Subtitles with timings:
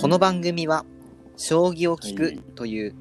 [0.00, 0.84] この番組は、
[1.36, 2.94] 将棋を聞くはいという、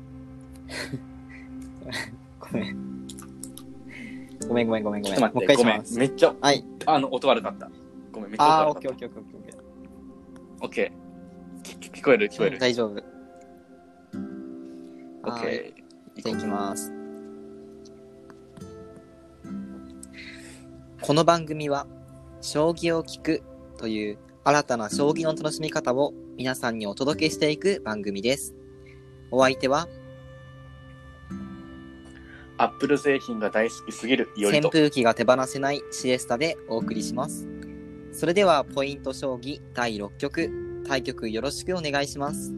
[2.41, 2.77] ごめん。
[4.47, 5.04] ごめんごめんごめんごめん。
[5.04, 5.86] ちょっと待って、もう一回ごめんしま。
[5.86, 5.99] す。
[5.99, 6.65] めっちゃ、はい。
[6.88, 7.70] あの、音悪かった。
[8.11, 9.55] ごめん、めっちゃあー、オ音悪ッケーオッケーオッケーオッケーオッケー。
[10.60, 10.65] た。
[10.65, 11.79] オッケー。
[11.79, 12.55] 聞聞こえる聞こえる。
[12.55, 12.89] うん大丈夫。
[12.89, 12.96] オ
[15.27, 16.21] ッはいケー。
[16.23, 16.91] じゃあ行きます。
[21.04, 21.86] この番組は、
[22.41, 23.43] 将棋を聞く
[23.78, 28.54] という新たな将棋の楽しみ方を皆さんにお届けしていく番組です。
[29.32, 29.87] お相手は、
[32.58, 34.67] アップル製品が大好きすぎるよりと。
[34.67, 37.47] 扇風機が手放せないシエスタでお送りします。
[38.11, 42.53] それでは、ポイント将棋第6局、対局よろしくお願いします。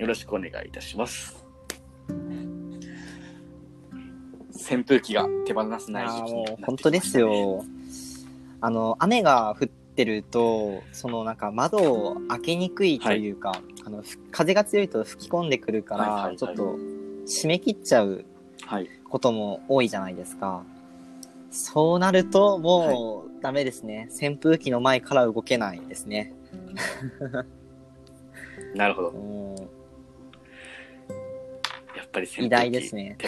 [0.00, 1.44] よろしくお願いいたします。
[4.54, 7.16] 扇風機が手放せない時期ねあーもう本当です。
[7.16, 7.64] よ。
[8.60, 16.78] あの、雨が降ってると、そのなんか窓を開けにくいというか、あの、ふ風が強いと吹き込んでくるから、はいはいはいちょっと
[17.26, 18.24] 締め切っちゃう
[18.66, 18.88] はい。
[19.08, 20.64] ことも多いじゃないですか。
[21.50, 24.08] そうなると、もう、ダメですね。
[24.10, 26.32] 扇風機の前から動けないですね。
[28.74, 29.08] なるほど。
[29.14, 29.56] うん
[31.94, 33.16] やっぱり扇風機偉大ですね。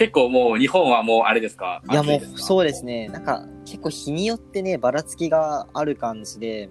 [0.00, 1.82] 結構もう日本はもうあれですか？
[1.90, 3.08] いやもうそうですね。
[3.08, 3.08] ね。
[3.08, 6.70] なんか結構日によってね、ばらつきがある感じで、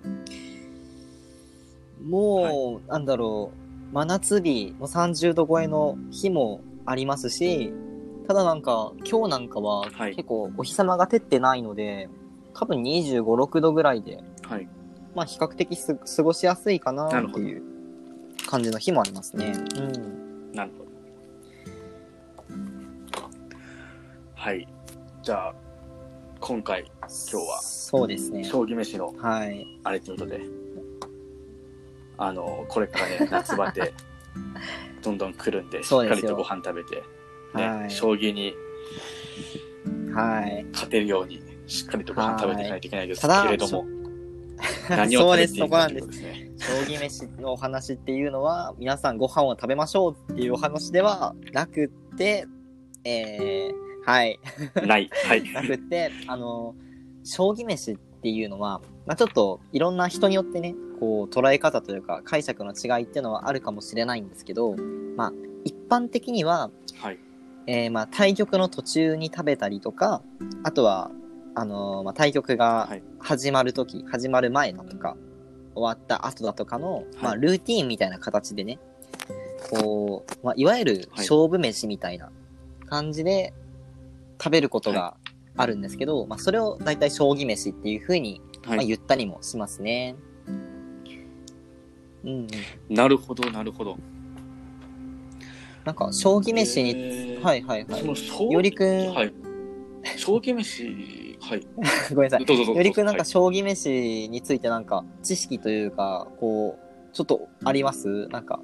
[2.04, 3.52] もう、なんだろ
[3.92, 7.72] う、真夏日、もう30度超えの日もありますし、
[8.28, 12.10] ただなんか今日なんかははい結構お日様が照ってないので、
[12.56, 14.68] 多分25、6度ぐらいで、はい。
[15.14, 17.62] まあ比較的す過ごしやすいかなっていう
[18.48, 19.54] 感じの日もありますね。
[19.76, 20.52] うん。
[20.54, 20.89] なるほど。
[24.40, 24.66] はい。
[25.22, 25.56] じゃあ、
[26.40, 28.42] 今回、今日はそうですね。
[28.46, 29.68] 将棋飯のはい。
[29.84, 30.40] あれということで、
[32.18, 33.94] あの、これからね、 夏バテ、
[35.04, 36.96] どんどん来るんで、しっかりとご飯食べて、
[37.54, 38.54] ね、はい将棋に
[40.14, 40.64] はい。
[40.72, 43.86] 勝てるように、しっかりとご飯食べていかないといけないですけれども、
[44.90, 46.52] 何をそうです、食べていくかというそこなんですね。
[46.58, 52.48] 将棋飯のお話っていうのは、皆さんご飯を食べましょうっていうお話ではなくって、
[53.04, 54.40] えー、はい、
[54.88, 55.10] ない。
[55.28, 55.44] はい。
[55.54, 56.74] なくって、あの、
[57.24, 64.76] 将棋飯っていうのは、まあちょっといろんな人によってね、こう捉え方というか解釈の違いっていうのはあるかもしれないんですけど、
[65.16, 65.34] まあ
[65.64, 67.20] 一般的には、はい。
[67.68, 70.24] えーまあ対局の途中に食べたりとか、
[70.64, 71.12] あとは、
[71.54, 75.18] あのーまあ、対局がはい始まるとき、始まる前だとか、
[75.76, 78.80] 終わった後だとかの、まあ、ルーティーンみたいな形でね、
[79.70, 82.32] こう、まあ、いわゆるはい勝負飯みたいな
[82.88, 83.54] 感じで
[84.42, 85.18] 食べることが
[85.58, 88.88] あるんですけど、まあ、それを大体将棋飯っていう風に、まあ、はい。
[88.88, 90.16] 言ったりもしますね。
[90.48, 92.48] うんうん。
[92.90, 93.98] なるほど、なるほど。
[95.86, 99.34] なんか、将棋飯に、えーはいはいはいよりくん、はい。
[100.18, 101.66] 将棋飯、はい。
[102.14, 102.46] ごめんなさい。
[102.46, 102.80] どうぞどうぞ。
[102.80, 108.28] よりくんなんかはい将棋飯についてなんか知識というか、こう、ちょっとあります？
[108.28, 108.60] なんか。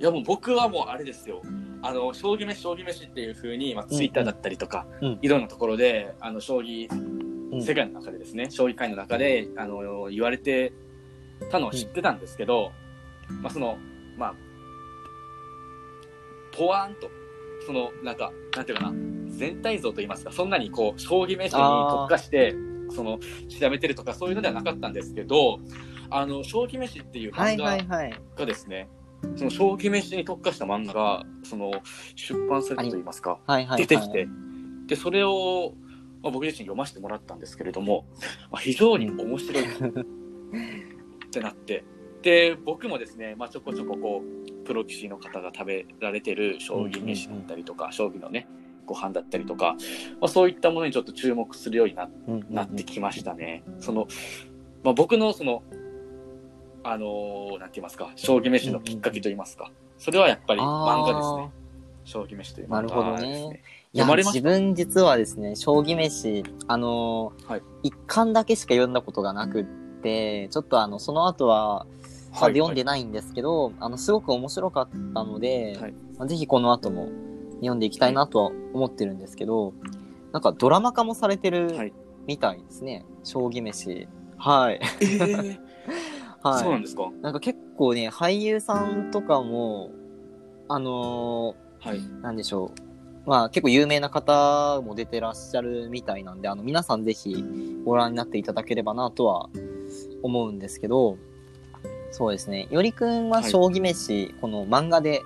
[0.00, 1.42] いやもう僕はもうあれですよ。
[1.82, 5.18] あの、将棋飯、将棋飯っていう風に、まあ、ツイッターだったりとか、うん。
[5.22, 6.88] いろんなところで、あの、将棋、
[7.52, 7.62] うん。
[7.62, 10.72] 世界の中でですね、将棋界の中で、あの、言われて
[11.50, 12.72] たのを知ってたんですけど、
[13.42, 13.78] まあ、その、
[14.16, 14.34] まあ、
[16.52, 17.10] ポワーンと、
[17.66, 18.92] その、なんか、なんていうかな、
[19.28, 22.54] 全体像といいますか、そんなにこう、将棋飯に特化して、
[22.90, 23.18] その、
[23.48, 25.60] 調べてるとか、そういうのではなかったんですけど、
[26.10, 28.20] あの、将棋飯っていうはい漫画はいはい。
[28.36, 28.88] がですね、
[29.36, 31.70] その将棋飯に特化した漫画が、その、
[32.14, 33.86] 出版されたといいますか、はいはいはい。
[33.86, 34.28] 出てきて、
[34.86, 35.74] で、それを、
[36.22, 38.06] まあ、僕自身読ませてもらったんですけれども、
[38.50, 41.84] まあ、非常に面白い ってなって、
[42.22, 48.46] で、僕もですね、まあ、ちょこちょここう、プロ棋士の方が食べられてる将棋飯だったりとか、将棋のね、
[48.86, 49.76] ご飯だったりとか、
[50.20, 53.62] まあ、そういったものにちょっと注目するようになうんうんうんなってきましたね。
[53.78, 54.08] その、
[54.82, 55.62] まあ、僕のその、
[56.82, 61.50] あのーなんて言いますか、将棋飯のきっかけと言いますか、それはやっぱり漫画ですね。
[62.04, 63.62] 将棋飯という漫画ですなるほどね。
[63.92, 67.62] いや自分実はですね、将棋飯、あのーはい。
[67.82, 69.64] 一巻だけしか読んだことがなくっ
[70.02, 71.86] て、ちょっとあの、その後は、
[72.32, 72.54] まあはい。
[72.54, 75.92] 読んでないんですけど、あの、すごく面白かったので、はい。
[76.18, 77.08] まあぜひこの後も
[77.56, 79.74] 読んでいきたいなとは思ってるんですけど、
[80.32, 81.92] なんかドラマ化もされてるはい。
[82.26, 84.06] みたいですね、将棋飯。
[84.38, 84.80] はい。
[85.00, 85.60] えー
[86.42, 86.62] はい。
[86.62, 87.10] そうなんですか？
[87.22, 89.90] なんか結構ね、俳優さんとかも、
[90.68, 91.98] あのはい。
[91.98, 92.72] ーなんでしょ
[93.26, 93.28] う。
[93.28, 97.44] まあ結構有名な方も出てらっしゃるみたいなんで、あの皆さんぜひ
[97.84, 99.50] ご覧になっていただければなとは
[100.22, 101.18] 思うんですけど、
[102.10, 102.66] そうですね。
[102.70, 105.22] よりくんははい将棋飯、この漫画で、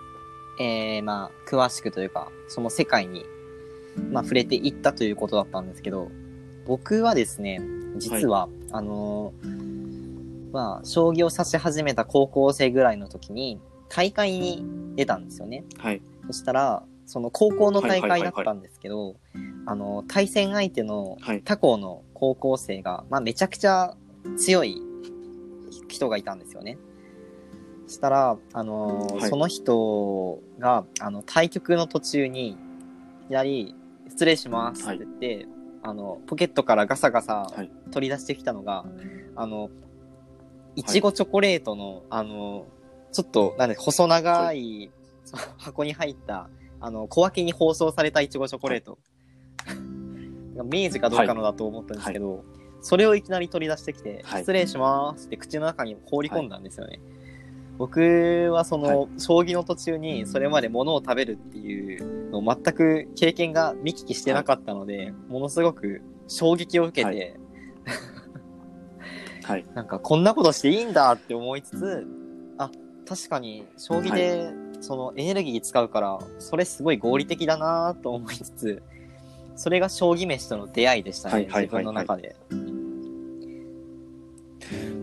[0.61, 3.25] えー、まあ詳しくというか、その世界に、
[4.11, 6.11] まあ触れていったということだったんですけど、
[6.67, 7.61] 僕はですね、
[7.97, 9.74] 実は、あのー
[10.55, 14.65] まあ、将棋を指し始めた高校生ぐらいの時に、大会に
[14.95, 15.65] 出たんですよね。
[15.79, 16.01] はい。
[16.29, 19.17] そしたら、その高校の大はいはいはいはい会だったんですけど、
[19.67, 21.43] あの、対戦相手のはい。
[21.43, 23.97] 他校の高校生が、まあ、めちゃくちゃ
[24.37, 24.81] 強い
[25.89, 26.79] 人がいたんですよね。
[27.89, 32.57] そしたら、あのーはいその人が、あの、対局の途中に、い
[33.27, 33.75] きなり、
[34.09, 35.49] 失礼しますって言って、
[35.83, 38.85] あの、ポケットからガサガサはい取り出してきたのが、
[39.35, 39.69] あの、
[40.77, 42.67] いちごチョコレートの、あの、
[43.13, 44.91] ちょっと、なんで、細長い、
[45.59, 46.49] 箱に入った、
[46.81, 48.99] あの、小分けに包装されたいちごチョコレート。
[50.65, 52.45] 明治かどうかのだと思ったんですけど、
[52.81, 54.43] それをいきなり取り出してきて、はい。
[54.43, 57.01] 失礼しますって口の中に放り込んだんですよね。
[57.79, 67.37] 僕はその、は将棋の途中にそれまで物を食べるっていうのを全く経験が見聞きしてなかったので、ものすごく衝撃を受けて、
[67.85, 67.95] は
[69.45, 69.65] はい。
[69.75, 72.07] なんかこんなことしていいんだって思いつつ、
[72.59, 72.71] あ、
[73.07, 78.83] 確かに将棋でそのエネルギー使うから、それすごい合理的だなと思いつつ、
[79.57, 82.37] それが将棋飯との出会いでしたね、はいはい自分の中で。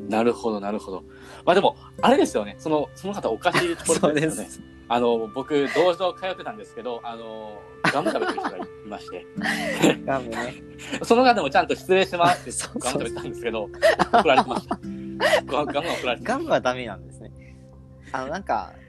[0.09, 1.03] なるほど、なるほど。
[1.45, 2.55] まあでも、あれですよね。
[2.59, 4.49] その、その方おかしいところですよね。
[4.91, 4.95] す。
[4.95, 7.61] あの、僕、道場通ってたんですけど、あの、
[7.93, 9.25] ガム食べてる人がいまして、
[10.05, 10.53] ガムね。
[11.03, 13.69] その方もちゃんと失礼しますってガム食べてたんですけど、
[14.11, 14.79] 怒られてました。
[15.45, 17.31] ガガムは怒られてガムはダメなんですね。
[18.11, 18.81] あの、なんか、うん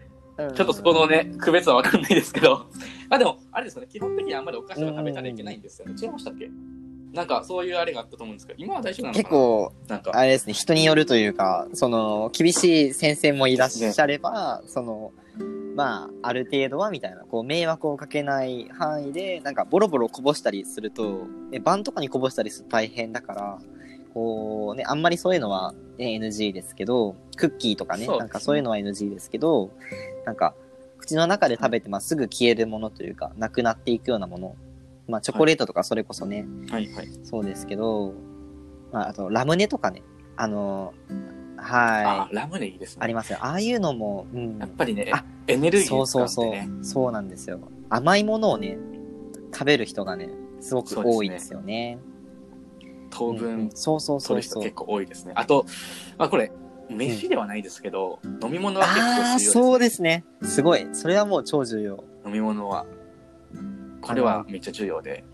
[0.54, 2.66] ちょっとそこのね、区別はわかんないですけど、
[3.10, 5.94] まあでも、あれですよね、基本的にあんまりお菓子は食べたらいけないんですよね。
[6.00, 6.50] 違いましたっけ？
[7.12, 9.22] なんか、そういうあれがあったと思うんですけど、今は大丈夫なのかな？
[9.22, 15.12] 結、構、なんか、あれですね、人によるというか、その、厳しい先生もいらっしゃれば、その、
[15.74, 23.58] まあ、ある程度はみたいな、こう、迷惑をかけない範囲で、なんか、ボロボロこぼしたりすると、え晩とかにこぼしたりすると大変だから、
[24.12, 29.70] こう、ね、あんまりそういうのは、ね、NG ですけど、クッキーとかね、ねなんかそういうのは NG ですけど、
[30.26, 30.54] なんか、
[30.98, 34.56] 口の中で食べて、まあ、すぐ消えるものというか、なくなっていくようなもの、
[35.08, 37.08] まあ、チョコレートとかそれこそね、はいはい。
[37.24, 38.14] そうですけど、
[38.92, 40.02] まあ、あと、ラムネとかね。
[40.36, 42.96] あの、あは、ラムネいいですい。
[42.96, 43.00] ね。
[43.04, 43.38] ありますよ。
[43.40, 44.68] ああいうのも、うんやっ。
[44.70, 46.84] ぱりねあ、エネルギーそうそうそう。
[46.84, 47.60] そうなんですよ。
[47.88, 48.78] 甘いものをね、
[49.52, 50.28] 食べる人がね、
[50.60, 51.98] すごく多いですよね。
[53.10, 54.74] 糖うんう分んそうそう取そうそうる人結。
[54.74, 55.32] 構多いですね。
[55.36, 55.66] あと、
[56.18, 56.50] まあこれ、
[56.88, 60.24] 飯ではないですけど、飲み物は結構重要です、そうですね。
[60.42, 60.86] すごい。
[60.92, 62.04] それはもう超重要。
[62.26, 62.86] 飲み物は。
[64.00, 65.24] これはめっちゃ重要で。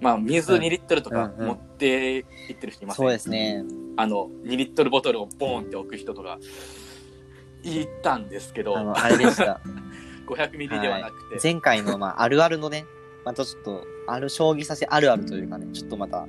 [0.00, 3.64] まあ、水2リットルとかうんうん持って行ってる人いますそうですね。
[3.96, 6.38] あの、2リットルボトルをボーンって置く人とか、
[7.62, 8.76] いたんですけど。
[8.76, 9.60] あ、の、あれでした。
[10.26, 12.84] 500ミリではなくて、前回の、まあ、あるあるのね、
[13.24, 16.26] またちょっと、ある将棋指しあるあるというかね、ちょっとまた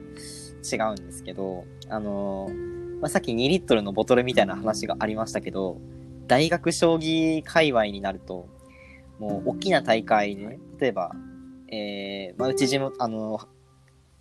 [0.71, 5.79] 違うんですけど、あのーまあ、さっき2リットルのボトルみたいな話がありましたけど、
[6.27, 8.47] 大学将棋界隈になると、
[9.19, 11.11] もう大きな大会でね、例えば、
[11.69, 13.39] えー、まあ、うち地元、あの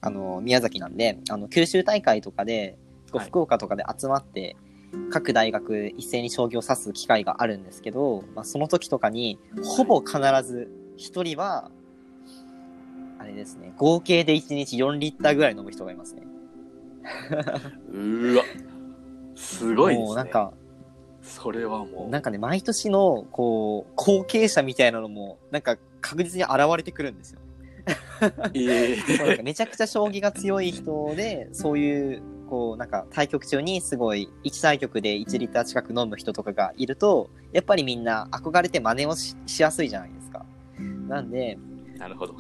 [0.01, 2.79] あの宮崎なんで、あの、九州大会とかで、
[3.19, 4.57] 福岡とかで集まって、
[5.11, 11.71] 各大学一斉に将棋を指す機会があるんですけど、まあ、その時とかに、ほぼ必ず一人は、
[13.19, 16.23] あれですね、合計で1日4リッターぐらい飲む人がいますね。
[17.91, 18.45] うーわ、
[19.35, 20.07] すごいですね。
[20.07, 20.53] もうなんか、
[21.23, 27.41] それはもう、なんかね、毎年の、こう、後継者みたいなのも、なんか確実に現れてくるんですよ。
[29.43, 40.45] めちゃくちゃ将棋が強い人で、そういう、こう、なんか対局中にすごい、1対局で1リッター近く飲む人とかがいると、やっぱりみんな憧れて真似をししやすいじゃないですか。
[41.09, 42.35] なんで、ー、なるほど。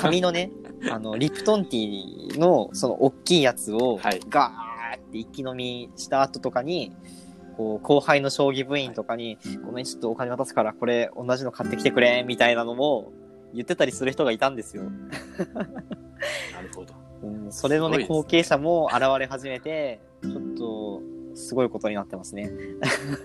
[0.00, 0.50] 紙のね、
[0.90, 6.92] あの、リプトンティーの、その、大きいやつを、はいガーって一気飲みした後とかに、
[7.56, 13.12] こう、後輩の将棋部員とかに、ごめん、ちょっとお金渡すから、これ、同じの買ってきてくれ、みたいなのも、
[13.54, 14.84] 言ってたりする人がいたんですよ。
[16.54, 16.94] なるほど。
[17.22, 21.02] うん、それのね、ね後継者も現れ始めて、ちょっと、
[21.34, 22.50] すごいことになってますね。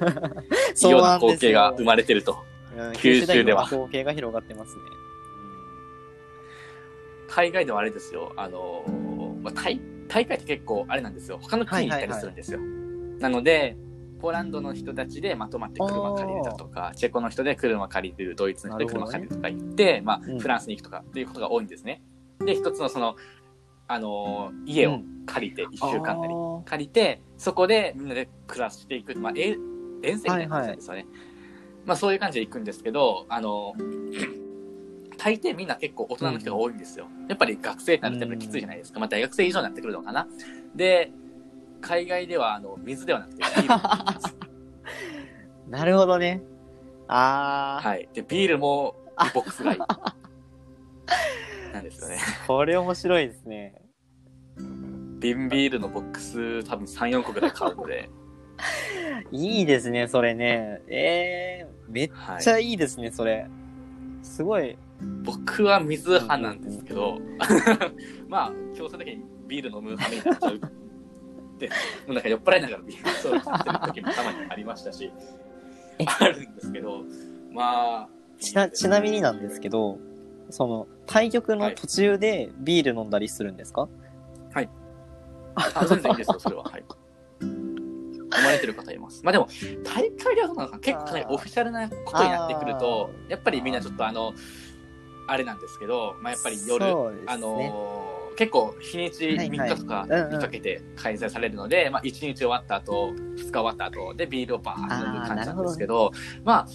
[0.83, 2.33] 異様な光景が生まれてると。
[2.33, 2.45] うん
[2.93, 4.81] 九州では光景が広がってますね。
[7.29, 8.33] 海外ではあれですよ。
[8.35, 11.39] あのーまあ、大大会って結構あれなんですよ。
[11.41, 12.59] 他の国に行ったりするんですよ。
[13.19, 13.77] なので、
[14.19, 22.01] ポーランドの人たちでまとまって車借りるだとか、チェコの人で車借りる、ドイツの人で車借りるとか言って、まあ、うんフランスに行くとかっていうことが多いんですね。
[22.39, 23.15] で、一つのその、
[23.87, 29.57] あのー家を借りて、一週間なり、あ借りて、そこでみんなで暮らしていく、まあ、え
[30.03, 31.05] 遠征みたいな感じですよね。
[31.85, 34.45] まあ、そういう感じで行くんですけど、あのー
[35.17, 37.07] 大抵みんな結構大人の人が多いんですよ。
[37.29, 38.99] やっぱり学生になるとやっぱりきついじゃないですか。
[38.99, 40.27] まあ、大学生以上になってくるのかな。
[40.75, 41.11] で、
[41.85, 44.35] 海外ではあの水ではなくて ビールを飲みます。
[45.67, 46.41] ーなるほどね。
[47.07, 48.09] ああ、はい。
[48.13, 48.95] で、ビールも
[49.33, 49.79] ボックスがいい。
[51.73, 52.17] なんですよね。
[52.47, 53.81] これ面白いですね。
[55.19, 58.09] 瓶ビールのボックス多分3、4個ぐらい買うので、
[59.31, 60.81] いいですね、それね。
[60.87, 62.49] えー、めっはいち。
[62.49, 63.47] ゃいいですね、それ。
[64.23, 64.77] すごい。
[65.23, 67.19] 僕は水派なんですけど、
[68.29, 70.59] まあ、強制的にビール飲む羽目になっちゃう。
[71.57, 71.73] で、も
[72.09, 75.11] うなんか酔っ払いながらビールそうしてる時もたまにありましたし
[75.99, 77.03] え、あるんですけど、
[77.51, 78.09] まあ、
[78.39, 79.97] ちな、ちなみになんですけど、
[80.49, 83.87] その、対局の途中でビール飲んだりするんですか、
[85.55, 86.63] あ全然いいですよ、それは。
[86.63, 86.83] はい。
[87.41, 89.21] 思われてる方います。
[89.23, 89.47] まあでも、
[89.85, 90.79] 大会ではどうなのかな？
[90.81, 94.33] 結構かなりオフィシャルなことになってくると、やっぱりみんなちょっとあの、
[95.27, 96.91] あれなんですけど、まあやっぱり夜、ね。
[97.27, 98.04] あのー
[98.35, 106.11] 結構日にちはいはい3日とかうんうんにかけて開催されるので、まあ1日終わった後、2日終わった後でビールをバーッと飲む感じなんですけど、
[106.43, 106.67] まあ、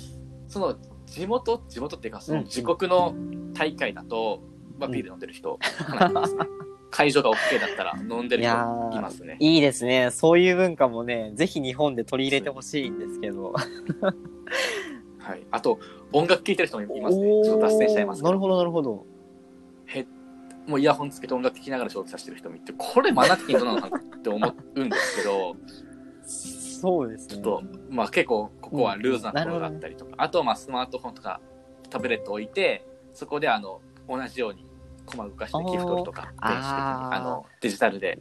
[0.48, 0.76] その
[1.06, 3.14] 地元、地元っていうかその自国の
[3.52, 4.42] 大会だと、
[4.78, 6.40] まあビール飲んでる人、かなりいますね。
[6.90, 9.36] 会場が OK だったら飲んでる人ーいますね。
[9.38, 10.10] いいですね。
[10.10, 13.52] そういう文化もね、ぜひ日本で取り入れてほしいんですけど。
[13.52, 15.46] はい。
[15.52, 15.78] あと、
[16.12, 17.44] 音楽聴いてる人もいますね。
[17.44, 19.06] ちょっと脱線しちゃいますなるほど、なるほど。
[20.70, 25.56] へもうイヤホンつけて音楽聴きながら将棋させてる人もいて、これマナー的にどうなのかなって思うんですけど、
[26.80, 27.34] そうですね。
[27.34, 31.40] ちょっと、まあ結構ここはルーズなところがあったりとか、あとはまあスマートフォンとか
[31.90, 34.64] タブレット置いて、そこであの、同じように
[35.06, 36.62] 駒動かしてギフトとか、電子的に、
[37.14, 38.18] あの、デジタルで、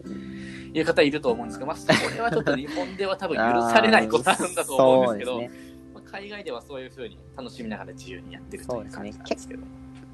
[0.74, 5.52] いう方いると思うんですけど、まあそれはちょっと日本では多分許されないことなんだと思うんですけど、ね。
[5.94, 9.64] まあ、海外ではそういうふうに楽しみながら自由にやってるという感じなんですけど。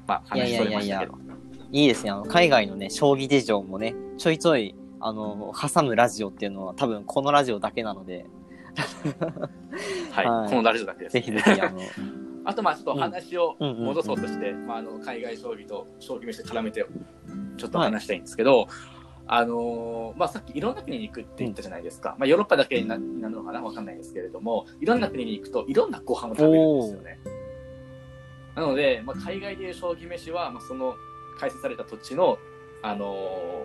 [0.06, 1.36] まあ、いやい話そやいやいやれましたけど。
[1.44, 2.10] いいですね。
[2.10, 8.26] あの、海外のね、将棋事情もね、ちょいちょい、あの、挟むラジオっていうのは多分このラジオだけなので、
[10.10, 10.50] はい、はい。
[10.50, 11.80] このラジオだけです、ぜひぜひ、あの、
[12.44, 13.68] あと、まあ、ちょっと話をうん。
[13.68, 13.86] うんうんうん。
[13.86, 16.86] 戻そうとして、まあ、あの、海外将棋と将棋飯で絡めて、
[17.56, 18.68] ちょっと話したいんですけど、
[19.28, 22.14] あのーまあ、さっきいろんな国に行くって言ったじゃないですか。
[22.16, 23.60] まあ、ヨーロッパだけになになるのかな？
[23.60, 27.18] わかんないですけれども、いろんな国に行くと、いろんなご飯を食べるんですよね。
[28.54, 30.94] なので、まあ、海外でいう将棋飯は、まあ、その、
[31.38, 32.38] 開設された土地の、
[32.82, 33.14] あの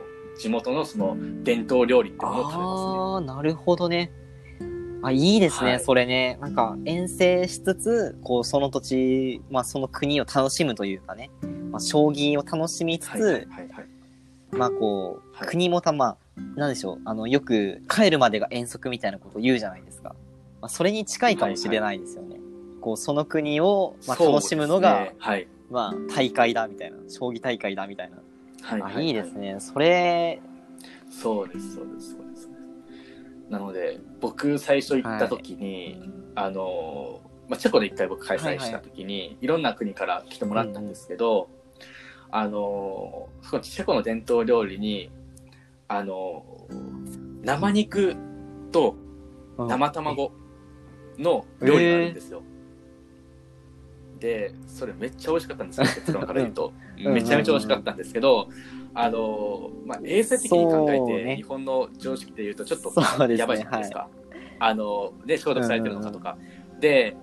[0.08, 3.34] ー地元のその伝統料理ってものを食べますね。
[3.34, 4.12] ああ、なるほどね。
[5.04, 6.38] あ、いいですね、はいそれね。
[6.42, 11.30] なんか、遠征しつつ、こう、その土地、まあ、その国を楽しむというかね、
[11.72, 13.88] まあ、将棋を楽しみつつ、はいはいはいはい。
[14.52, 16.18] まあ、こう、はい国もたま、
[16.56, 20.16] なんでしょう、あの、よく、帰るまでが遠足みたいなことを言うじゃないですか。
[20.62, 22.38] まあ、それに近いかもしれないですよね。
[22.80, 25.48] こう、その国を、まあ、楽しむのが、ねはい。
[25.72, 26.98] まあ、大会だ、みたいな。
[27.08, 28.18] 将棋大会だ、みたいな。
[28.62, 29.56] はいあいいですね。
[29.60, 30.40] それ、
[31.10, 32.50] そうです、そうです、そうです。
[33.50, 41.50] なので、僕最初行った時に、あの、まあ、チェコで一回僕開催した時に、いろんな国から来てもらったんですけど、
[42.30, 45.10] あの、そのチェコの伝統料理に、
[45.88, 46.46] あの、
[47.44, 48.16] 生肉
[48.72, 48.96] と
[49.58, 50.32] うん生卵
[51.20, 52.42] の料理があるんですよ。
[54.22, 56.74] で、それめっちゃ美味しかったんですよ、 結論から言うと。
[57.04, 58.48] うんめちゃめちゃ美味しかったんですけど、
[58.94, 62.94] あの、まあ、衛生的に考えて、ね日本の常識で言うとちょっと
[63.36, 64.08] やばいじゃないですか。
[64.60, 66.38] あの、で、消毒されてるのかとか。
[66.80, 67.18] で、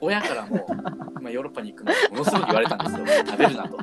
[0.00, 0.64] 親からも、
[1.20, 3.06] まあ、ヨーロッパに行くのものすごく言われたんですよ。
[3.26, 3.78] 食べるなと。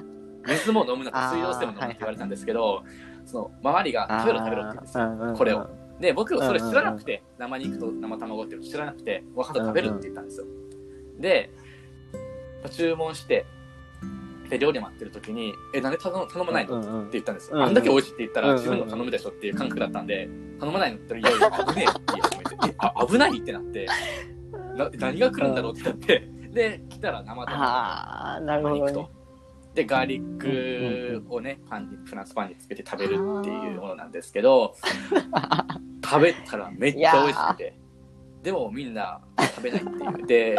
[0.47, 2.83] 水も飲むなと、水道水も飲むって言われたんですけど、
[3.25, 5.27] その、周りが食べろ食べろって言うんですよ。
[5.27, 5.69] よこれを。
[5.99, 10.45] で、僕はそれ知らなくて、生肉と生卵っていうの知らなくて、分かった食べるって言ったんですよ。
[11.19, 11.60] で、まあ
[12.69, 13.45] 注文して、
[14.49, 17.01] で、料理待ってる時に、え、なんで頼頼まないの？
[17.01, 17.63] って言ったんですよ。
[17.63, 23.87] あんだけ美味しいって言ったら、自分の頼むでしょっていう感覚だったんで、頼まないのって言ったら、いやいや、危ねえってえ、あ、危ないってなって、
[24.75, 27.45] な何が来るんだろうってなって、で、来たら生卵。
[27.45, 29.09] とああ、なるほど、ね。。
[29.73, 34.75] で、ガーリックをね、パンに、フランスパンにつけて食べるっていうものなんですけど、
[36.03, 37.77] 食べたらめっちゃ美味しくて、
[38.43, 39.21] でもみんな
[39.51, 40.27] 食べないっていう。
[40.27, 40.55] で、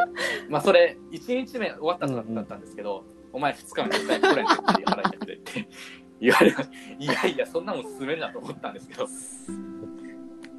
[0.49, 5.69] まあそれ、1日目終わった後だったんですけど、お前2日目絶対来れんって払いてくれって
[6.21, 6.61] 言われま
[6.99, 9.09] いやいや、そんなもん進めるなと思ったんですけど。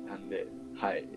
[0.08, 1.08] なんで、はい。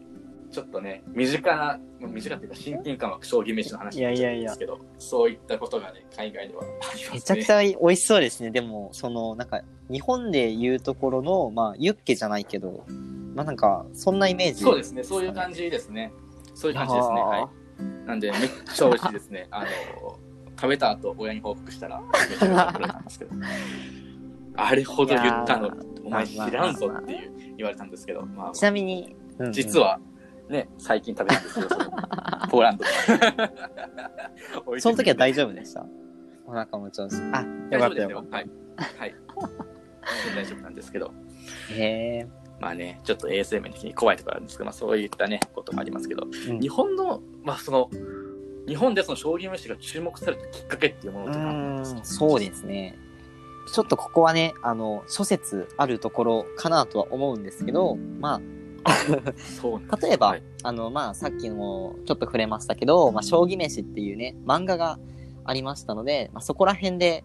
[0.51, 7.11] ちょっとね、身近な、まあ身近っていうか親近感は将棋飯の話になんですけど、そういったことがね、海外ではありますね。
[7.15, 8.51] めちゃくちゃ美味しそうですね。
[8.51, 12.85] でも、その、なんか、日本でいうところの、まあ、ユッケじゃないけど、
[13.35, 16.13] まあなんか、そんなイメージ、そうですね、そういう感じですね。
[16.57, 17.21] そういう感じですね。
[17.21, 18.07] はい。
[18.09, 18.41] なんで、めっ
[18.75, 19.47] ちゃ美味しいですね。
[19.53, 19.67] あの、
[20.59, 23.31] 食べた後、親に報告したら、めちゃめちゃ怒られたんですけど。
[24.57, 25.71] あれほど言ったの
[26.03, 29.15] お前知らんぞっていう言われたんですけど、まあ、ちなみに、
[29.51, 30.01] 実は、
[30.49, 31.67] ね、最近食べたんですよ、
[32.51, 32.85] ポーランド
[34.73, 34.81] で。
[34.81, 35.85] その時は大丈夫夫でした？
[36.47, 37.17] お腹も調子。
[37.33, 38.41] あ、大丈夫ですよかったよよ。。
[38.41, 38.51] はい。
[38.99, 39.15] はい。
[40.35, 41.13] 大丈夫なんですけど、
[41.73, 41.83] へ
[42.25, 42.29] え。
[42.61, 46.61] まあね、ちょっと衛生面的に怖いところあるんですけど、まあそういったね、こともありますけど、うん。
[46.61, 47.91] 日本の、まあその、
[48.67, 52.01] 日本でその将棋飯が注目されたきっかけっていうものうって何なんですか？
[52.01, 52.99] ーん、そうですね。
[53.73, 58.43] ちょっとここはね、あの、諸説あるところかなとは思うんですけど、うなん
[58.85, 60.43] あ、例えば、はい。
[60.63, 65.01] あの、まあ、さっきもちょっと触れましたけど、まあ、将棋飯っていうね、漫画が
[65.45, 67.25] ありましたので、まあ、そこら辺で、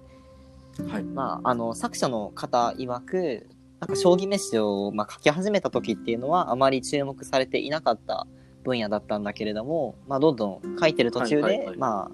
[0.89, 1.03] はい。
[1.03, 3.47] まあ、あの、作者の方曰く、
[3.81, 8.27] なんか将棋飯を、まあ、書き始めた時っていうのはあまり注目されていなかった
[8.63, 11.77] 分野だったんだけれども、まあ、どんどん書いてる途中で、はいはいはい。
[11.77, 12.11] まあ、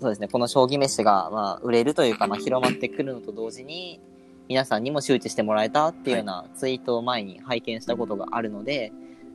[0.00, 4.00] そうですね、この将棋飯が、まあ、売れるというか、まあ、広まってくるのと同時に、
[4.48, 8.92] 皆さんにも周知してもらえたっていうようなツイートを前に拝見したことがあるので、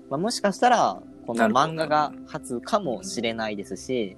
[0.09, 4.15] まあ、もしかしたら、この漫画が初かもしれないですし、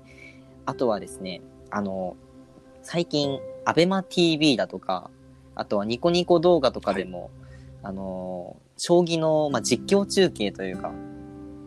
[0.67, 1.41] あとはですね、
[1.72, 2.15] あの、
[2.84, 5.10] 最近、アベマ TV だとか、
[5.55, 7.31] あとはニコニコ動画とかでも、
[7.83, 10.91] あの、将棋の、まあ、実況中継というか、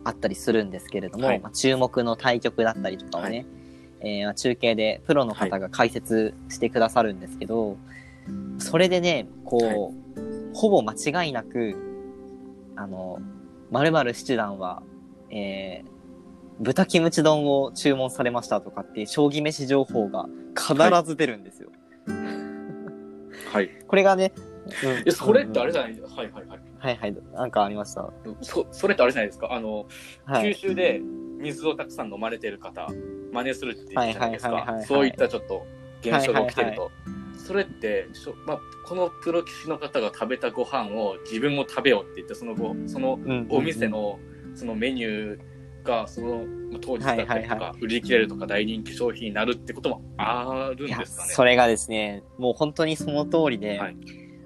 [0.03, 1.39] あったりするんですけれども、はい。
[1.39, 3.45] まあ、注目の対局だったりとかをね、
[4.01, 7.77] えーまあ中継でプロの方が解説してくださるんですけど、
[8.59, 11.75] それでね、こう、ほぼ間違いなく、
[12.75, 13.19] あの、
[13.71, 14.83] 〇〇七段は、
[15.29, 15.99] えー
[16.59, 20.25] 豚キムチ丼を注文されましたとかっていう将棋飯情報が
[20.57, 20.75] 必
[21.07, 21.69] ず出るんですよ。
[23.49, 23.69] はい。
[23.87, 24.33] これがね、
[24.83, 25.95] うんえ、それってあれじゃない？
[25.95, 26.21] ですか。
[26.21, 26.59] はいはいはい。
[26.79, 28.11] はいはい、なんかありました。
[28.41, 29.51] そ、それってあれじゃないですか？
[29.51, 29.87] あの、
[30.25, 30.53] はい。
[30.53, 31.01] 九州で
[31.39, 32.87] 水をたくさん飲まれてる方、
[33.33, 34.81] 真似するって言うじゃないですはいはいはいはいはい。
[34.81, 35.65] かそういったちょっと
[36.01, 36.91] 現象が起きてると。
[37.37, 44.19] それって、しょまあ、このプロ棋士の方が食べたご飯を自分も食べようって言って、その後、そのうんお店、の
[44.53, 45.39] そのメニュー
[45.89, 51.33] がそのまあ当日だったりとか、売り切れるとか大人気商品になるってこともあるんですかね。
[51.33, 53.97] それがですね、もう本当にその通りで、はい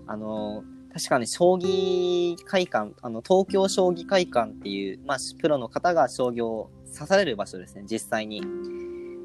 [0.07, 8.41] あの、確かに将棋会館、あの、東京将棋会館っていう、まあ、プロの方が将棋を指される場所ですね、実際に。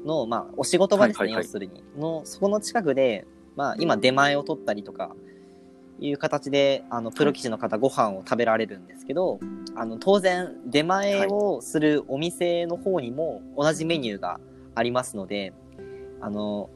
[0.05, 1.83] の、まあ、お仕事場ですね、要するに。
[1.97, 5.15] の、そこの近くで、まあ、今出前を取ったりとか、
[6.01, 9.39] いう形で、あの、プロ棋士の方ご飯を食べられるんですけど、
[9.75, 14.39] あの、当然、出前をするお店の方にも同じメニューが
[14.75, 15.53] ありますので、
[16.21, 16.69] あの、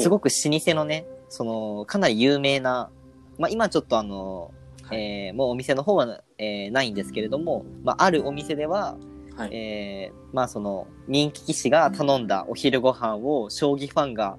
[0.00, 2.90] すごく老舗のね、その、かなり有名な、
[3.38, 4.98] まあ今ちょっとあの、はい。
[4.98, 8.96] えーもうお店の方は、えーないんですけれども、まああるお店では、
[9.36, 9.54] はい。
[9.54, 14.36] えーまあその、人気棋士が頼んだお昼ご飯を将棋ファンが、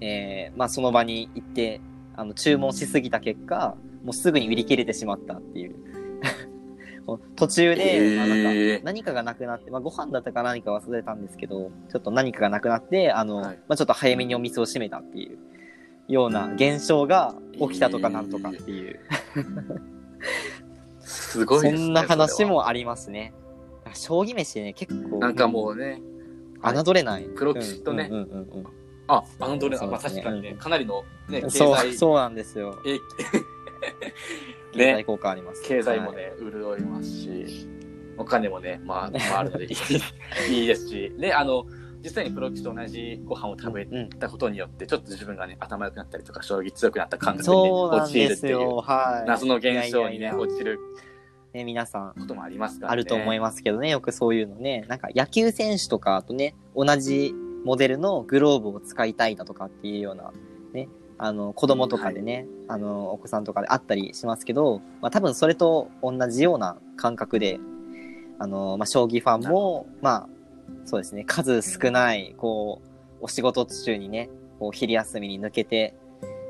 [0.00, 1.80] えーまあその場に行って、
[2.18, 5.76] あの、注文しすぎた結果、もうすぐに売り切れてしまったっていう。
[7.36, 15.38] 途中で、まあなんかえー何かがなくなって、まあご飯だったか何か忘れたんですけど、ちょっと何かがなくなって、あの、はいまあちょっと早めにお店を閉めたっていう
[16.08, 18.98] ような現象が起きたとかなんとかっていう、
[21.00, 21.78] すごいですね。
[21.78, 22.44] そんな話。
[22.44, 23.32] もありますね。
[23.94, 25.18] 将棋飯ね、結構。
[25.18, 26.02] なんかもうね、
[26.60, 27.22] はい侮れない。
[27.22, 28.66] プロ棋士とねうんうんうん
[29.08, 32.78] あ、あのどれ、あそうまあ確かにね、かなりのね、経うんそう、済、そうなんですよ。
[32.86, 32.98] え
[34.72, 35.62] 経済ね、効果あります。
[35.62, 37.68] 経済もはいね、潤いますし、
[38.16, 39.72] お金もね、まあ、まあ、あるのでいい
[40.60, 41.64] いいですし、で、あの、
[42.02, 48.76] 実際にプロ棋士と同じご飯を食べうんたことによって、ちょっと自分がね、頭良くなったりとか、将棋強くなった感覚に、ね、陥るっていう。
[48.76, 49.28] はい。
[49.28, 50.78] 謎の現象にね、いやいやいや落ちる
[51.54, 52.92] ね、皆さん、こともありますからね。
[52.92, 54.84] あると思いますけどね、よくそういうのね。
[54.88, 60.32] なんか野球選手とかとね、同じモデルのグローブを使いたいだとかっていうような、
[60.72, 67.58] ね、あの、子供とかでね、あの、お子さんとかであったりしますけど、まあ多分それと同じような感覚で、
[68.38, 70.28] あの、まあ将棋ファンも、まあ、
[70.84, 72.80] そうですね、数少ない、こ
[73.20, 75.94] う、お仕事中にね、こう、昼休みに抜けて、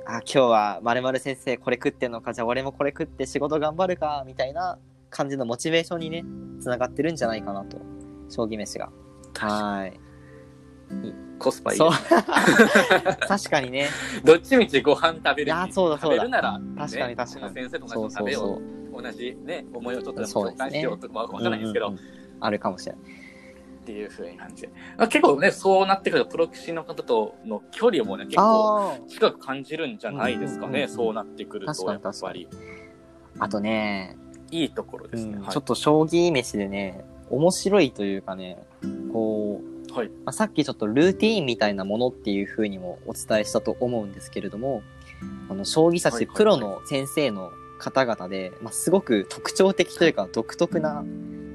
[0.07, 4.79] あ、今日は〇〇先生これ食ってんのか、じゃあ俺もこれ食って仕事頑張るか、みたいな
[5.11, 6.25] 感じのモチベーションにね、
[6.61, 7.79] つながってるんじゃないかなと。
[8.29, 8.90] 将棋飯が。
[9.35, 10.01] はい。
[10.90, 11.90] にコスパいいそう。
[13.27, 13.88] 確かにね。
[14.24, 18.61] どっちみちご飯食べるいやそうだそうだ食べるなら、ね、確かに確かに先生と同じ食べよ
[18.96, 19.03] う。
[19.03, 22.01] 同じね、思いをちょっと共感しようと、まあ、わかんないですけど、うんうん
[22.40, 23.03] あるかもしれない。
[23.03, 24.68] っていうふうに感じ
[25.09, 30.68] 結構ね、そうなってくると、プロ棋士の方との距離もね、結構あ近く感じるんじゃないですかね。
[30.68, 32.48] うんうんうんうんそうなってくると、やっぱり。
[33.40, 33.44] あ。
[33.44, 34.16] あとね、
[34.51, 35.37] いいところですね。
[35.37, 38.59] はいうんちょっと将棋飯でね、面白いというかね、
[39.12, 40.09] こう、はい。
[40.09, 44.83] まあ、さっきちょっとルーティーンみたいなものっていう風にもお伝えしたと思うんですけれども、
[45.48, 51.05] あの、将棋指しプロの先生の方々で、まあ、すごく特徴的というか独特な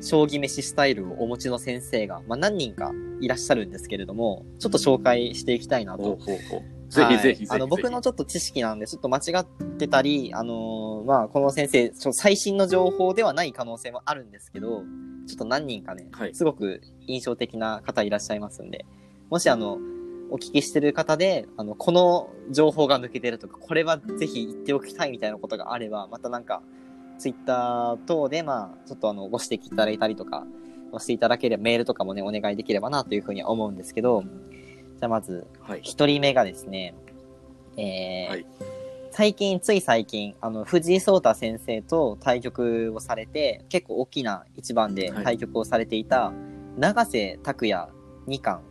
[0.02, 2.92] 将棋飯スタイルをお持ちの先生が、まあ、何人か
[3.22, 6.74] いらっしゃるんですけれども、ちょっと紹介していきたいなとほうほうほう。
[6.90, 9.46] ぜひぜひあの、僕のちょっと知識なんで、ちょっと間違っ
[9.78, 14.84] てたり、あのーまあ、この先生、最新の情報ではない可能性もあるんですけど、
[15.28, 18.86] ちょっと何人かね、はいすごく印象的な方いらっしゃいますんで、
[19.30, 19.78] もしあの、
[20.30, 26.62] お聞きしてる方で、あの、この情報が抜けてるとか、これはぜひ言っておきたいみたいなことがあれば、またなんか、
[27.20, 30.46] ツイッター等で、まあ、ちょっとあの、ご指摘いただいたりとか、
[31.00, 35.80] していただければ、メールとかもね、お願いできればなというふうには思うんですけど、じゃあまず、はい。
[35.82, 36.96] 一人目がですね、
[37.78, 38.46] えーはい
[39.16, 46.34] 最近、つい最近、あの、藤井聡太先生と対局をされて、結構大きな一番で対局をされていた、
[46.80, 47.90] 永瀬拓也
[48.26, 48.66] 二冠、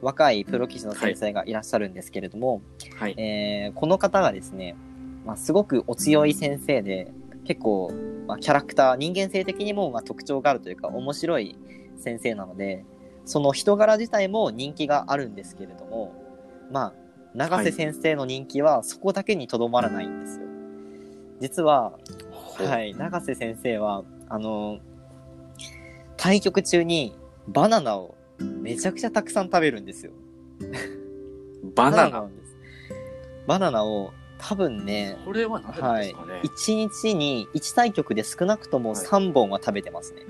[0.00, 2.62] 若いプロ棋士の先生がいらっしゃるんですけれども、
[2.96, 3.14] はい。
[3.18, 4.76] えーこの方がですね、
[5.26, 7.10] まあ、すごくお強い先生で、
[7.44, 7.92] 結構、
[8.28, 11.58] まあ、キャラクター、人間性的にもまあ特徴があるというか、面白い
[11.96, 12.84] 先生なので、
[13.24, 16.14] その人柄自体も人気があるんですけれども、
[16.70, 17.01] まあ、
[17.34, 20.46] 永瀬先生の人気はそこだけにとどまらないんですよ。
[21.40, 21.98] 実は、
[22.58, 24.78] はい、永瀬先生は、あの、
[26.16, 27.16] 対局中に
[27.48, 30.12] バナナをめちゃくちゃたくさん食べるんですよ。
[31.74, 32.28] バナナ？
[33.46, 36.40] バナナを多分ね、これは何ですかね？。
[36.44, 40.22] 1日に1対局で少なくとも3本は食べてますね。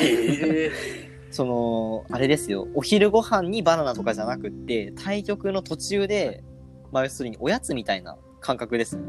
[0.00, 2.68] ええその、あれですよ。
[2.74, 6.44] お昼ご飯にバナナとかじゃなくって、対局の途中で、
[6.92, 9.02] まあ要するにおやつみたいな感覚ですね。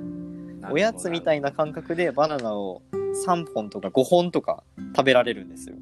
[0.72, 2.82] おやつみたいいな感覚でバナナを
[3.28, 4.64] 3本とか5本とか
[4.96, 5.76] 食べられるんですよ。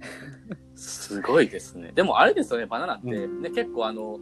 [0.76, 1.92] すごいですね。
[1.94, 4.18] でもあれですよね、バナナって、うね、結構あの、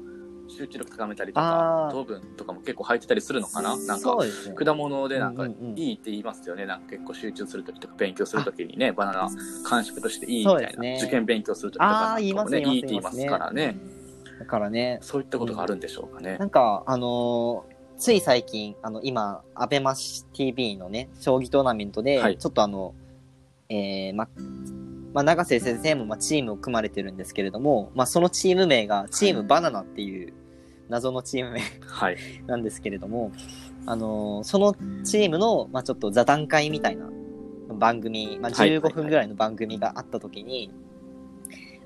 [0.50, 3.76] 集中力高めたりとか糖分とかも結構入ってたりするのかな？
[3.76, 4.30] なんか、ね。
[4.54, 6.66] 果物でなんかうんうんうんいいって言いますよね。
[6.66, 9.28] なんか結構集中するときとか勉強するときにね、バナナ
[9.64, 10.80] 完食としていいみたいな。
[10.80, 13.76] ね受験勉強するときとかね、言いいいって言いますからね。
[14.38, 16.38] だからね、そういったことがあるんでしょうかね。
[16.38, 19.94] なんか、あのーつい最近、あの、今、アベマ
[20.32, 22.94] TV のね、将棋トーナメントで、はいちょっとあの、
[23.68, 24.26] えー、ま、
[25.12, 30.32] まあ、長瀬先生も、まあ、チームを組まれてるんですけれども、まあ、そのチーム名が、チームバナナっていう、
[30.90, 32.16] 謎のチーム名はい。
[32.46, 33.32] なんですけれども、
[33.86, 34.74] あのーその
[35.04, 37.08] チームの、まあ、ちょっと座談会みたいな
[37.74, 40.70] 番組、まあ、はい15分ぐらいの番組があった時に、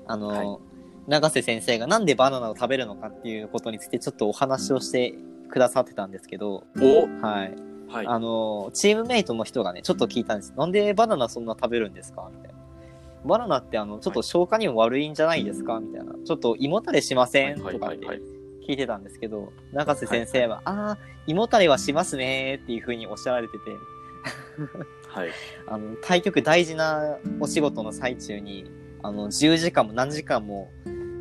[0.07, 0.59] あのーは
[1.07, 5.13] 永瀬先生がなんでバナナを食べるのかっていうことについてちょっとお話をして
[5.49, 7.55] くださってたんですけど、おはい。
[7.87, 8.07] はい。
[8.07, 10.53] あのーチームメイトの人がね、ちょっと聞いたんです。
[10.57, 12.27] なんでバナナそんな食べるんですか？
[12.35, 12.55] みたいな。
[13.23, 15.79] バナナってあの、ちょっと消化にも悪いんじゃないですか？
[15.79, 16.13] みたいな。
[16.25, 17.61] ちょっと胃もたれしません？
[17.63, 18.34] はいとかって。
[18.67, 20.97] 聞いてたんですけど、永瀬先生は、ああ、
[21.27, 23.59] 胃もたれはしますねーっていう風におっしゃられてて、
[25.09, 25.29] はい。
[25.67, 28.69] あの、対局大事なお仕事の最中に、
[29.03, 30.69] あの、10時間も何時間も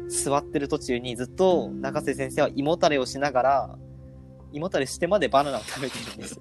[0.09, 3.78] 座ってる途中にずっと永瀬先生は胃もたれをしながら、
[4.52, 6.40] 胃もたれしてまでバナナを食べてるんです。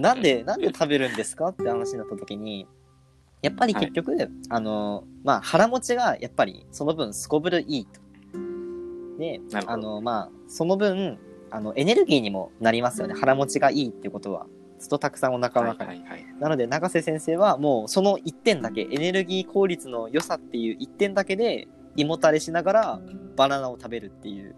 [0.00, 1.48] なんで、なんで食べるんですか？
[1.48, 2.66] って話になった時に、
[3.42, 8.00] やっぱり結局、あの、まあ、腹持ちがやっぱりその分すこぶるいいと。
[9.18, 11.18] であの、まあ、その分、
[11.50, 13.14] あの、エネルギーにもなりますよね。
[13.14, 14.46] 腹持ちがいいっていうことは。
[14.78, 16.02] ずっとたくさんお腹の中に。
[16.38, 23.00] なので、永瀬先生はもうその一点だけ、エネルギー効率の良さっていう一点だけで、胃もたれしながら
[23.36, 24.54] バナナを食べるっていう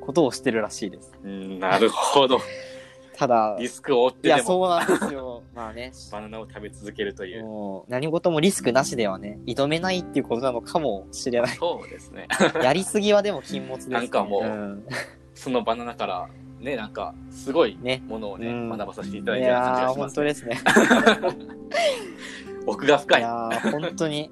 [0.00, 1.12] ことをしてるらしいです。
[1.24, 2.40] うんなるほど。
[3.18, 5.42] ただ、リスクを負っいや、てでもそうなんですよ。
[5.52, 7.44] まあね、バナナを食べ続けるという。
[7.44, 11.56] もう何事もリスクなしではね、挑めないっていうことなのかもしれない。
[11.56, 12.28] そうですね。
[12.62, 13.94] やりすぎはでも禁物です、ね。
[13.96, 14.86] なんかもううん
[15.34, 16.28] そのバナナから、
[16.60, 18.04] ね、なんか、すごいね。
[18.06, 20.02] ものをね、うん学ばさせていただいいてる感じやー、がします、ね。
[20.02, 20.58] 本当ですね。
[22.66, 23.20] 奥が深い。
[23.20, 24.30] いやー、本当に。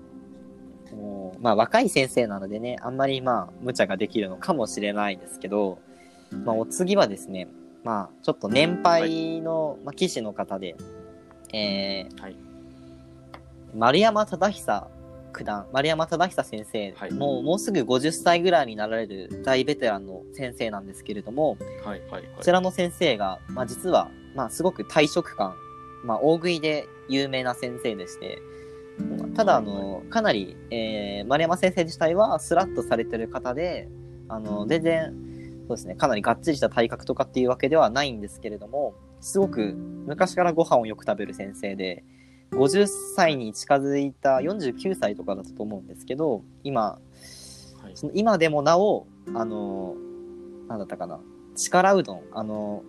[0.94, 5.78] もうまあ、若い先生なのでね、あんまりまあ、無茶ができるのかもしれないですけど、
[6.44, 7.48] まあ、お次はですね、
[7.86, 10.74] まあ、ちょっと年配の、まあ、棋士の方で、
[11.52, 12.36] えーはい。
[13.76, 14.88] 丸山忠久
[15.32, 17.12] 九段、丸山忠久先生、はい。
[17.12, 22.22] もう、もうすぐ50歳ぐらいになられる大ベテランの先生なんですけれども、はいはいはい。
[22.36, 25.54] こちらの先生が、まあ、実は、まあ、すごく退職感、
[26.02, 28.42] まあ、大食いで有名な先生でして、
[29.36, 33.88] ただ、あの、かなり、えー、丸山先生自体はスラッとされてる方で、
[34.26, 35.14] あの、全然、
[35.66, 39.74] そうですね、かなりがっちりした体格とかっていうわけではないんですけれども、すごく
[40.06, 42.04] 昔からご飯をよく食べる先生で、
[42.52, 46.98] 50歳に近づいた49歳とかだったと思うんですけど、今、
[47.82, 49.94] はいその今でもなお、あの、
[50.68, 51.20] なんだったかな、
[51.54, 52.82] 力うどん、あの、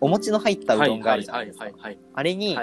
[0.00, 1.66] お餅の入ったうどんがあるじゃないですか。
[2.14, 2.56] あれに。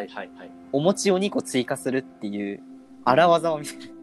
[0.71, 2.61] お餅を2個追加するっていう
[3.05, 3.93] 荒技を見せる。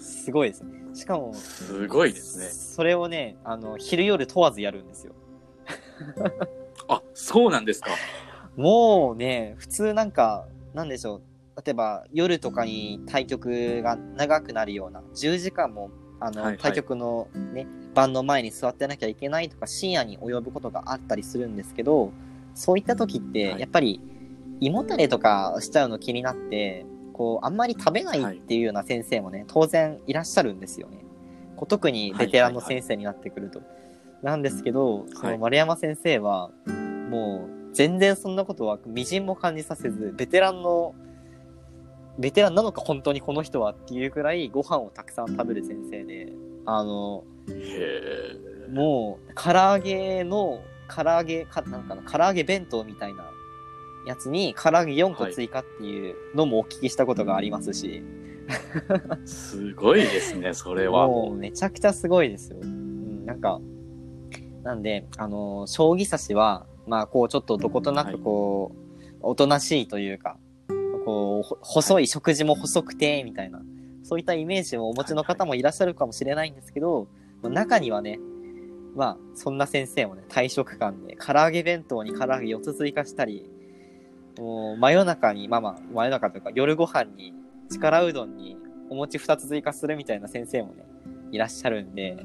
[0.00, 0.79] すごいですね。
[0.94, 2.46] しかも、すごいですね。
[2.46, 5.14] それをね、あの、昼夜問わずやるんですよ。
[6.88, 7.90] あ、そうなんですか。
[8.56, 11.22] もうね、普通なんか、なんでしょう。
[11.64, 22.12] 例えば夜とかに対局が長くなるような、10時間も、あの、はいはい対局のね、盤の前に座ってなきゃいけないとか、深夜に及ぶことがあったりするんですけど、
[22.54, 24.00] そういった時って、はいやっぱり、
[24.60, 26.84] 胃もたれとかしちゃうの気になって、
[27.20, 31.04] こう、あんまり食べないっていうような先生もね、当然いらっしゃるんですよね。
[31.54, 33.60] こう特にベテランの先生になってくると。
[34.22, 36.50] なんですけど、その丸山先生は、
[37.10, 40.94] もう、全然そんなことはみじんも感じさせず、ベテランの、
[42.18, 46.32] ベテランなのか本当にこの人はっていうくらいご飯をたくさん食べる先生で、
[46.64, 47.24] あの。
[48.72, 53.29] もう、唐揚げの、唐揚げ、か、なんかな、唐揚げ弁当みたいな
[54.06, 58.02] やつに、唐揚げ4個追加っていうのもお聞きしたことがありますし、
[59.24, 61.06] すごいですね、 それは。
[61.06, 62.58] もうめちゃくちゃすごいですよ。
[62.60, 63.60] うん、なんか、
[64.62, 70.36] なんで、あの、将棋指しは、まあ、こう、ちょっとどことなく、こう、おとなしいというか、
[71.04, 73.62] こう、ほ細い食事も細くて、みたいな、
[74.02, 77.06] そういったイメージをお持ちの方もいらっしゃるかもしれないんですけど、
[77.42, 78.18] まあ中にはね、
[78.94, 83.48] まあ、そんな先生もね、退職感で、唐揚げ弁当に唐揚げ4つ追加したり、
[84.40, 87.34] もう、真夜中に、まあまあ、真夜中というか、夜ご飯に、
[87.70, 88.56] 力うどんに
[88.88, 90.84] お餅2つ追加するみたいな先生もね、
[91.30, 92.24] いらっしゃるんで、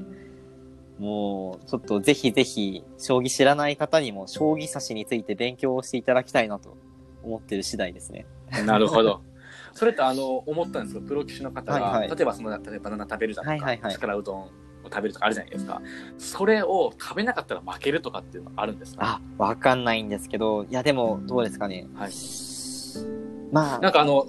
[0.98, 6.78] もう、ちょっとぜひぜひ、将棋知らない方にも、将棋指しについて勉強をしていただきたいなと
[7.22, 8.26] 思ってる次第ですね。
[8.64, 9.20] なるほど。
[9.74, 12.16] それってあの思ったんですけど、プロ棋士の方が、はいはい。
[12.16, 14.40] 例えばその例えばバナナ食べるじゃないですか、はいはいはい力うどん。
[14.40, 14.50] を
[14.90, 15.80] 食べるとかあるじゃないですか。
[16.18, 21.86] それを食べなかったら負けるとかっていうのはあるんですか、あ、わかんないんですけど、いやでも、どうですかね。
[21.94, 22.12] はい。
[23.52, 24.26] まあ、なんかあの、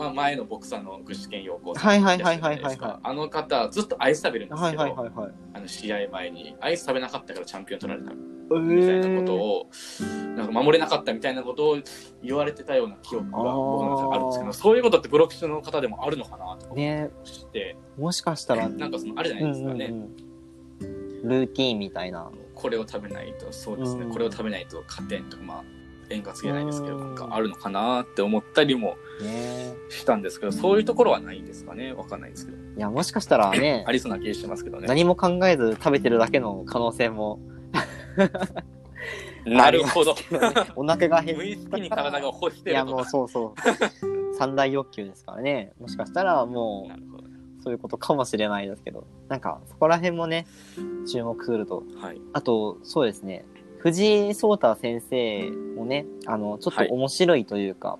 [0.00, 5.32] まあ、前のボクサーの具志堅陽子さんはいはいはいはいはいはいあの方ずっとアイス食べるんですはいけど、はいはいはい。
[5.52, 8.14] あの試合前にアイス食べなかったからチャンピオン取られたえ
[8.58, 9.66] みたいなことを、
[10.36, 11.78] なんか守れなかったみたいなことを
[12.22, 17.10] 言われてたような記憶が僕の中であるんですけど、そういうことってプロ棋士の方でもあるのかなとかね。
[17.98, 19.86] もしかしたら、なんかそのあるじゃないですかね。
[19.86, 21.28] うんうんうん。
[21.28, 22.30] ルーティーンみたいな。
[22.54, 24.12] これを食べないと、そうですね、うん。
[24.12, 25.64] これを食べないと勝てんとか、まあ、
[26.10, 27.06] 円滑じゃないですけど、うん。
[27.06, 29.74] なんかあるのかなって思ったりもね。
[29.88, 31.92] したんですけど、そういうところはないんですかね。
[31.92, 32.58] わかんないですけど。
[32.58, 33.84] いや、もしかしたらね。
[33.88, 34.88] あ、りそうな気がしてますけどね。
[34.88, 37.40] 何も考えず食べてるだけの可能性も、
[39.46, 40.14] なるほど。
[40.76, 43.02] お腹が減無意識に体が欲していや、るとか。
[43.02, 44.34] もうそうそう。
[44.36, 45.72] 三大欲求ですからね。
[45.80, 46.90] もしかしたらも。
[46.90, 49.06] う、そういうことかもしれないですけど。
[49.28, 50.46] なんか、そこら辺もね、
[51.10, 51.84] 注目すると。
[52.00, 52.20] はい。
[52.32, 53.44] あと、そうですね。
[53.78, 57.98] 藤井聡太先生もね、あの、ちょっと面白いというか、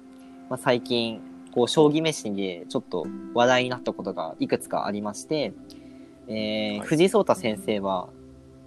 [0.49, 1.21] まあ、最近、
[1.55, 5.53] こう、将棋飯でちょっと話題になったことがいくつかありまして、
[6.29, 8.09] えーはい藤井聡太先生は、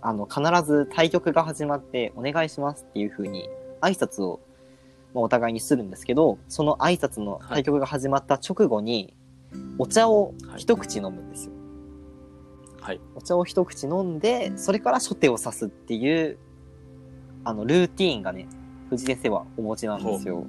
[0.05, 3.49] あの、必ず対局が始まってお願いしますっていう風に
[3.81, 4.41] 挨拶を、
[5.13, 9.15] まあ、お互いにするんですけど、その挨拶の対局が始まった直後に、
[9.77, 11.53] お茶を一口飲むんですよ。
[12.81, 12.99] はい。
[13.15, 16.37] お茶を一口飲んで、それから初手を指すっていう、
[17.45, 18.47] あの、ルーティーンがね、
[18.89, 20.45] 藤井先生はお持ちなんですよ。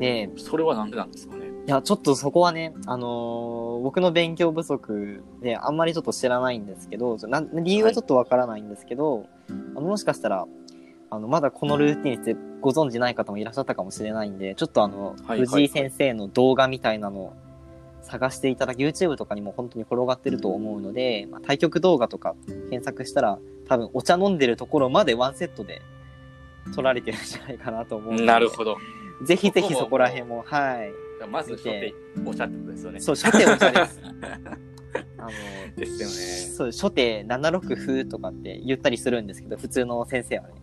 [0.00, 1.43] で、それはなんでなんですかね？
[1.66, 10.46] いや、ちょっとそこはね、あのー僕の勉強不足であんまりちょっと知らないんですけど、なん理由はちょっとわからないんですけど、あのもしかしたら、
[11.10, 17.32] あの、まだこのルーティンについてご存知ない方もいらっしゃったかもしれないんで、ちょっとあの、はいはい藤井先生の動画みたいなのを
[18.02, 25.82] 探していただき、YouTube とかにも本当に転がってると思うので、まあ、対局動画とか検索したら、多分お茶飲んでるところまでワンセットで
[26.74, 28.24] 撮られてるんじゃないかなと思うので。
[28.24, 28.76] なるほど。
[29.24, 31.03] ぜひぜひそこら辺も、はい。
[31.26, 33.00] まず初手お茶ってことですよね。
[33.00, 34.00] そう、初手お茶です。
[35.18, 35.30] あの、
[35.76, 36.54] ですよね。
[36.56, 40.54] そう、初手7六歩とかって言ったりするんですけど、普通の先生はね。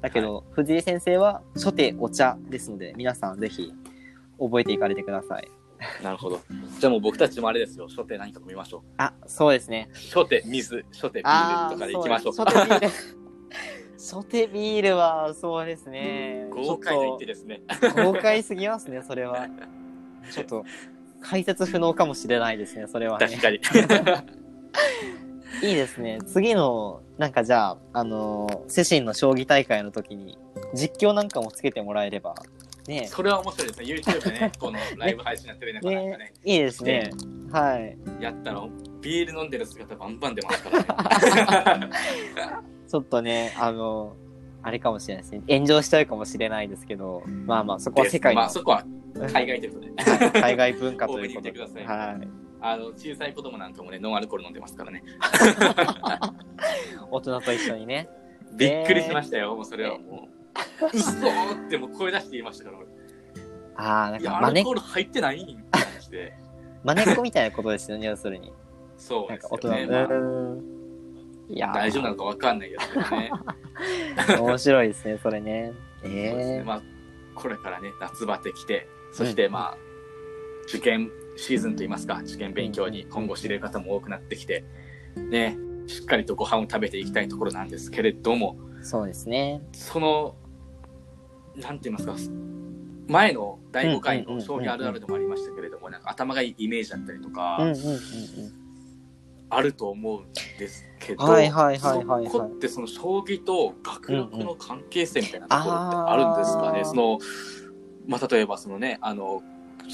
[0.00, 3.72] だけど、藤井先生は初手お茶ですので、皆さんぜひ
[4.38, 5.50] 覚えていかれてください。
[6.02, 6.40] なるほど。
[6.78, 7.88] じゃあもう僕たちもあれですよ。
[7.88, 8.80] 初手何か飲みましょう。
[8.98, 9.88] あ、そうですね。
[10.12, 12.32] 初手水、初手ビールとかでいきましょう。
[12.34, 12.88] そう初手ビール。
[14.00, 16.46] 初手ビールは、そうですね。
[16.50, 17.62] 豪快な一手ですね。
[17.80, 19.46] と豪快すぎますね、それは。
[20.30, 20.64] ちょっと
[21.20, 23.26] 解説不能かもしれないですね、それはね。
[23.26, 23.60] 確かに。
[25.62, 26.18] いいですね。
[26.26, 30.38] 次の、なんかじゃあ、あのー、セシンの将棋大会の時に、
[30.74, 32.34] 実況なんかもつけてもらえれば、
[32.88, 33.06] ね。
[33.06, 33.86] それは面白いですね。
[33.86, 37.10] YouTube でね、 このライブ配信やってるね、ねねいいですね。
[37.52, 37.96] はい。
[38.22, 38.66] やったら、
[39.00, 40.70] ビール飲んでる姿バンバン出ますか
[41.64, 41.90] らね。
[42.88, 44.16] ちょっとね、あの、
[44.62, 45.42] あれかもしれないですね。
[45.48, 48.40] 炎上しちゃうかもしれないですけど、まあまあ、そこは世界の。
[48.42, 48.84] まあ、そこは
[49.32, 50.40] 海外ということで。
[50.40, 51.84] 海外文化ということで。
[51.84, 52.28] はい。
[52.62, 55.02] あの、小さい子供なんかもね、ノンアルコール飲んでますからね。
[57.10, 58.08] 大人と一緒にね。
[58.52, 60.28] びっくりしましたよ、もうそれはも
[60.82, 60.86] う。
[60.86, 62.78] うそーってもう声出して言いましたから。
[63.76, 65.54] ああ、なんか、アルコール入ってない？
[65.54, 66.34] んって話で。
[66.84, 68.52] まねっこみたいなことですよね、要するに。
[68.98, 69.86] そうですよね。
[69.86, 70.08] まあ、いや
[71.56, 73.30] 大丈夫なのかわかんないですけどね。
[74.40, 75.72] 面白いですね、それね。
[76.04, 76.58] ええー。
[76.58, 76.82] ね、まあ、
[77.34, 79.78] これからね、夏バテ来て、そしてまあ、
[80.68, 84.64] 受験シーズンといいますか、受験勉強に今後している方も多くなってきて、
[85.16, 89.62] ね、しっかりとご飯を食べていきたいところなんですけれども、そうですね。
[89.72, 90.36] その、
[91.56, 92.14] なんて言いますか、
[93.08, 97.58] 前の第5回の将棋あるあるでもありましたけれども、なんか頭がいいイメージだったりとか、
[99.50, 106.84] あると思うんですけど、はいはいはいはい、そこってその将棋と学力の関係性みたいなところってあるんですかね？
[106.84, 107.18] その、
[108.06, 109.42] まあ、例えばそのね、あの、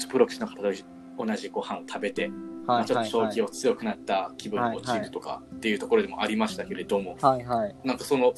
[0.09, 2.29] プロ棋士の方と同じご飯を食べて、
[2.65, 8.33] まあ、ちょっと将棋を強くなった気分に陥るとかっていうところでもありましたけれども、はいはい、なんかその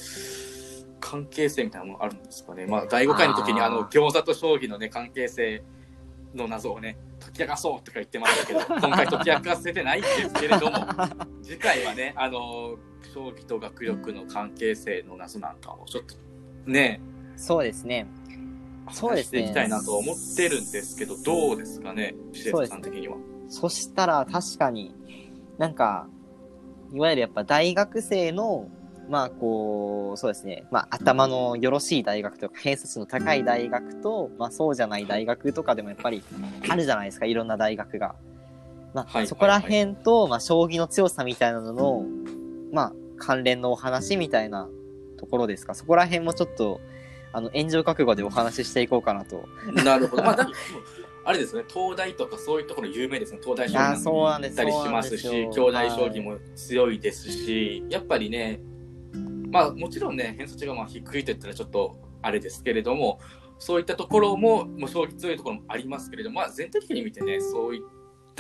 [1.00, 2.68] 関係性みたいなものあるんですかね？
[2.68, 5.64] まあ、第5回の時にあの餃子と将棋のね、関係性
[6.36, 10.78] の謎をね、解き明かそうとか言ってましたけど、 今回解き明かせてないんですけれども、
[11.50, 12.78] 次回はね、あの、
[13.12, 16.16] 将棋と学力の関係性の謎なんかをちょっと
[16.70, 17.02] ね、
[17.38, 18.06] そうですね。
[18.92, 19.40] そうですね。
[19.40, 23.18] していきたいなと思ってるんですけど、どうですかね、施設さん的には？
[23.48, 24.94] そしたら確かに、
[25.58, 26.08] なんか、
[26.94, 28.70] いわゆるやっぱ大学生の、
[29.10, 36.22] まあこう、そうですね、まあ頭のよろしい大学とか偏差値の高い大学と、まあそうじゃない大学とかでもやっぱり
[36.70, 38.14] あるじゃないですか、いろんな大学が。
[38.94, 42.06] まあ、そこら辺と、まあ将棋の強さみたいなのの、
[42.72, 44.70] まあ関連のお話みたいな
[45.18, 45.76] ところですか？
[45.76, 46.82] そこら辺もちょっと、
[47.34, 49.44] あの、炎上覚悟でお話ししていこうかなと。
[49.84, 50.24] なるほど。
[50.26, 50.50] まあ、だ
[51.26, 53.40] あれですね、東大とかそういうところ有名ですね。
[53.44, 58.60] 東大将棋も行ったりしますし、兄弟将棋も強いですし、やっぱりね、
[59.52, 63.20] まあもちろんね、偏差値がまあ低いと言ったらちょっとあれですけれども、
[63.60, 67.82] そういったところも、もう将棋強いところもありますけれども、まあ全体的に見てね、そういっ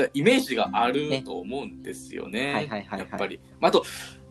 [0.05, 2.67] たイメージがあると思うんですよね。
[2.91, 3.39] やっぱり。
[3.61, 3.83] あと、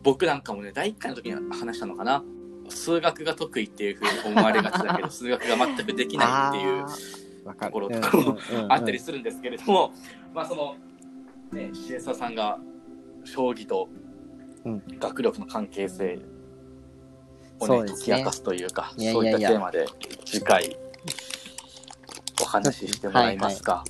[0.03, 2.23] 僕なんかもね、第1回の時に話したのかな。
[2.69, 6.85] 数学が得意っていうふうに思われがちだけど、 数学が全くできないっていう
[7.59, 8.37] ところとかも
[8.69, 9.91] あったりするんですけれども、
[10.33, 10.75] まあその、
[11.51, 12.59] ね、シエサさんが
[13.23, 13.89] 将棋と
[14.99, 16.19] 学力の関係性
[17.59, 19.87] をね、ね解き明かすというか、そういったテーマで
[20.25, 20.77] 次回
[22.41, 23.83] お話ししてもらえますか。
[23.83, 23.85] は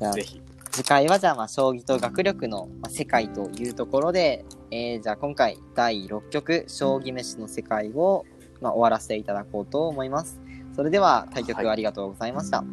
[0.00, 0.41] いはい、ぜひ。
[0.72, 8.24] 次回はじゃあまあ将棋と学力の世界というところで、えー、じゃあ今回第6局将棋飯の世界を、
[8.62, 10.40] まあ、終わらせていただこうと思います。
[10.74, 12.58] それでは対局ありがとうございました。
[12.58, 12.66] はい、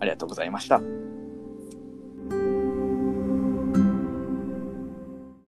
[0.00, 1.13] ありがとうございました。